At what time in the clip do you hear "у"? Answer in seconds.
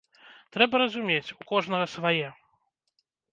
1.35-1.47